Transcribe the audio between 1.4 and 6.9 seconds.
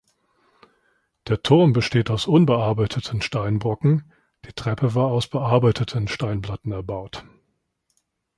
Turm besteht aus unbearbeiteten Steinbrocken, die Treppe war aus bearbeiteten Steinplatten